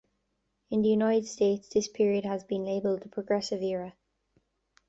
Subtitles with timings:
[0.71, 3.93] In the United States, this period has been labelled the Progressive Era.